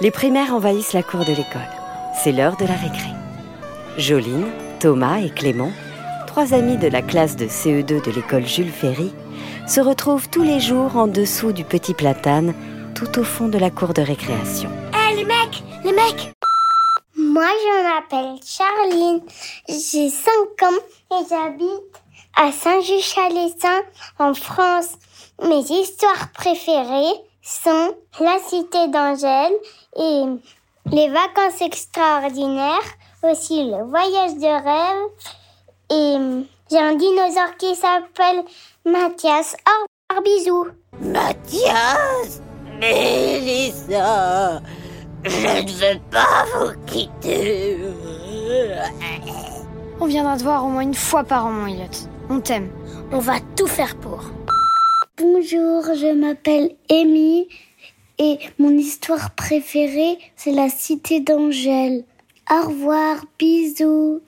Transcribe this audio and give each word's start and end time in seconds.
Les 0.00 0.10
primaires 0.10 0.54
envahissent 0.54 0.94
la 0.94 1.02
cour 1.02 1.20
de 1.20 1.34
l'école. 1.34 1.60
C'est 2.14 2.32
l'heure 2.32 2.56
de 2.56 2.64
la 2.64 2.72
récré. 2.72 3.10
Joline, 3.98 4.46
Thomas 4.80 5.18
et 5.18 5.28
Clément, 5.28 5.72
trois 6.26 6.54
amis 6.54 6.78
de 6.78 6.88
la 6.88 7.02
classe 7.02 7.36
de 7.36 7.44
CE2 7.44 8.02
de 8.02 8.10
l'école 8.12 8.46
Jules 8.46 8.72
Ferry, 8.72 9.12
se 9.66 9.82
retrouvent 9.82 10.30
tous 10.30 10.42
les 10.42 10.58
jours 10.58 10.96
en 10.96 11.06
dessous 11.06 11.52
du 11.52 11.64
petit 11.64 11.92
platane, 11.92 12.54
tout 12.96 13.20
au 13.20 13.24
fond 13.24 13.48
de 13.48 13.58
la 13.58 13.70
cour 13.70 13.92
de 13.92 14.00
récréation. 14.00 14.70
Hé 14.94 15.16
les 15.16 15.24
mecs, 15.24 15.62
les 15.84 15.92
mecs 15.92 16.32
Moi 17.14 17.44
je 17.44 17.82
m'appelle 17.82 18.40
Charline, 18.42 19.20
j'ai 19.68 20.08
5 20.08 20.32
ans 20.62 21.18
et 21.18 21.24
j'habite 21.28 22.02
à 22.36 22.50
Saint-Just-Chalestin 22.52 23.82
en 24.18 24.32
France. 24.32 24.94
Mes 25.42 25.60
histoires 25.70 26.32
préférées 26.32 27.20
sont 27.42 27.94
La 28.18 28.38
Cité 28.38 28.88
d'Angèle 28.88 29.52
et 29.98 30.22
Les 30.90 31.08
Vacances 31.08 31.60
extraordinaires, 31.60 32.88
aussi 33.22 33.64
Le 33.64 33.84
Voyage 33.84 34.36
de 34.36 34.64
rêve 34.64 35.10
et 35.90 36.46
j'ai 36.70 36.78
un 36.78 36.94
dinosaure 36.94 37.56
qui 37.58 37.74
s'appelle 37.74 38.42
Mathias. 38.86 39.54
Au 39.68 40.14
revoir, 40.14 40.22
bisous. 40.24 40.68
Mathias? 41.00 42.40
Mélissa 42.80 44.60
Je 45.24 45.30
ne 45.30 45.70
veux 45.70 46.00
pas 46.10 46.44
vous 46.54 46.72
quitter 46.86 47.78
On 50.00 50.06
viendra 50.06 50.36
te 50.36 50.42
voir 50.42 50.64
au 50.64 50.68
moins 50.68 50.82
une 50.82 50.94
fois 50.94 51.24
par 51.24 51.46
an, 51.46 51.50
mon 51.50 51.66
Elliot. 51.66 51.84
On 52.28 52.40
t'aime. 52.40 52.68
On 53.12 53.18
va 53.18 53.34
tout 53.56 53.66
faire 53.66 53.96
pour. 53.96 54.24
Bonjour, 55.18 55.82
je 55.94 56.14
m'appelle 56.14 56.70
Amy 56.90 57.48
et 58.18 58.38
mon 58.58 58.70
histoire 58.70 59.30
préférée, 59.30 60.18
c'est 60.36 60.52
la 60.52 60.68
cité 60.68 61.20
d'Angèle. 61.20 62.04
Au 62.50 62.68
revoir, 62.68 63.24
bisous. 63.38 64.20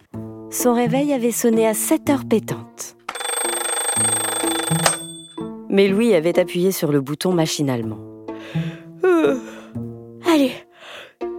Son 0.50 0.74
réveil 0.74 1.12
avait 1.12 1.32
sonné 1.32 1.66
à 1.66 1.74
7 1.74 2.10
heures 2.10 2.24
pétantes. 2.24 2.96
Mais 5.69 5.88
Louis 5.88 6.14
avait 6.14 6.38
appuyé 6.38 6.72
sur 6.72 6.91
le 6.91 7.00
bouton 7.00 7.32
machinalement. 7.32 7.98
Euh, 9.04 9.38
Allez, 10.27 10.52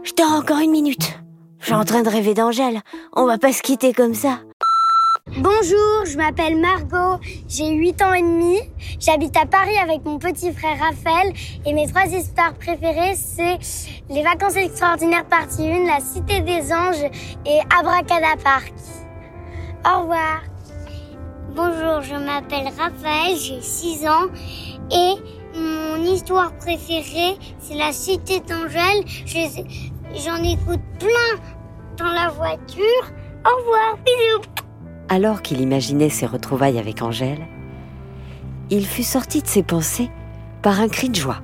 je 0.03 0.13
dors 0.13 0.31
encore 0.31 0.59
une 0.59 0.71
minute. 0.71 1.19
Je 1.59 1.65
suis 1.65 1.73
en 1.73 1.85
train 1.85 2.01
de 2.01 2.09
rêver 2.09 2.33
d'Angèle. 2.33 2.81
On 3.13 3.25
va 3.25 3.37
pas 3.37 3.53
se 3.53 3.61
quitter 3.61 3.93
comme 3.93 4.13
ça. 4.13 4.39
Bonjour, 5.37 6.05
je 6.05 6.17
m'appelle 6.17 6.59
Margot, 6.59 7.21
j'ai 7.47 7.69
8 7.69 8.01
ans 8.01 8.13
et 8.13 8.21
demi, 8.23 8.57
j'habite 8.99 9.37
à 9.37 9.45
Paris 9.45 9.77
avec 9.77 10.03
mon 10.03 10.17
petit 10.17 10.51
frère 10.51 10.79
Raphaël 10.79 11.31
et 11.67 11.73
mes 11.73 11.87
trois 11.87 12.07
histoires 12.07 12.55
préférées 12.55 13.13
c'est 13.13 13.59
Les 14.09 14.23
vacances 14.23 14.55
extraordinaires 14.55 15.25
partie 15.25 15.69
1, 15.69 15.85
La 15.85 15.99
cité 15.99 16.41
des 16.41 16.73
anges 16.73 17.05
et 17.45 17.59
Abracadapark. 17.79 18.73
Au 19.85 20.01
revoir. 20.01 20.41
Bonjour, 21.55 22.01
je 22.01 22.15
m'appelle 22.15 22.67
Raphaël, 22.75 23.37
j'ai 23.37 23.61
6 23.61 24.07
ans 24.07 24.29
et 24.91 25.13
mon 25.99 26.13
histoire 26.13 26.51
préférée, 26.53 27.37
c'est 27.59 27.75
la 27.75 27.91
cité 27.91 28.39
d'Angèle. 28.41 29.03
Je- 29.25 29.61
J'en 30.25 30.41
écoute 30.43 30.81
plein 30.97 31.39
dans 31.97 32.11
la 32.11 32.29
voiture. 32.29 33.03
Au 33.45 33.57
revoir, 33.59 33.97
bisous. 33.97 34.49
Alors 35.07 35.41
qu'il 35.41 35.61
imaginait 35.61 36.09
ses 36.09 36.25
retrouvailles 36.25 36.79
avec 36.79 37.01
Angèle, 37.01 37.45
il 38.69 38.85
fut 38.85 39.03
sorti 39.03 39.41
de 39.41 39.47
ses 39.47 39.63
pensées 39.63 40.09
par 40.61 40.79
un 40.79 40.87
cri 40.87 41.09
de 41.09 41.15
joie, 41.15 41.41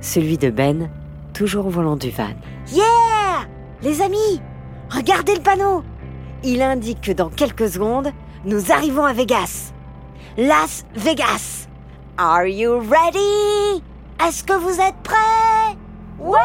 celui 0.00 0.38
de 0.38 0.50
Ben, 0.50 0.90
toujours 1.34 1.66
au 1.66 1.70
volant 1.70 1.96
du 1.96 2.10
van. 2.10 2.28
Yeah 2.72 3.46
Les 3.82 4.00
amis, 4.02 4.40
regardez 4.90 5.34
le 5.34 5.40
panneau. 5.42 5.82
Il 6.44 6.60
indique 6.62 7.00
que 7.02 7.12
dans 7.12 7.30
quelques 7.30 7.68
secondes, 7.68 8.10
nous 8.44 8.72
arrivons 8.72 9.04
à 9.04 9.12
Vegas. 9.12 9.72
Las 10.36 10.84
Vegas. 10.94 11.68
Are 12.18 12.46
you 12.46 12.78
ready? 12.80 13.82
Est-ce 14.24 14.44
que 14.44 14.52
vous 14.52 14.80
êtes 14.80 14.96
prêts? 15.02 15.76
Ouais 16.18 16.38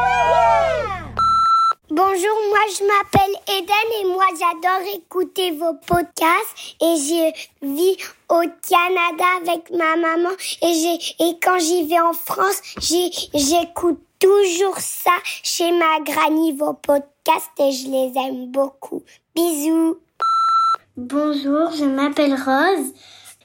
Bonjour, 1.90 2.38
moi 2.50 2.60
je 2.78 2.84
m'appelle 2.86 3.36
Eden 3.48 3.90
et 4.02 4.06
moi 4.14 4.26
j'adore 4.38 4.88
écouter 4.96 5.52
vos 5.52 5.74
podcasts 5.86 6.76
et 6.82 6.96
je 6.98 7.32
vis 7.62 7.98
au 8.30 8.42
Canada 8.70 9.24
avec 9.42 9.70
ma 9.72 9.96
maman 9.96 10.30
et 10.62 10.74
j'ai 10.74 11.24
et 11.24 11.40
quand 11.42 11.58
j'y 11.60 11.88
vais 11.88 12.00
en 12.00 12.12
France, 12.14 12.62
j'ai- 12.82 13.10
j'écoute 13.34 14.00
toujours 14.20 14.78
ça 14.80 15.12
chez 15.24 15.72
ma 15.72 16.02
granny 16.02 16.54
vos 16.58 16.74
podcasts 16.74 17.52
et 17.60 17.72
je 17.72 17.88
les 17.90 18.12
aime 18.20 18.52
beaucoup. 18.52 19.04
Bisous. 19.34 19.98
Bonjour, 20.98 21.72
je 21.72 21.86
m'appelle 21.86 22.34
Rose. 22.34 22.94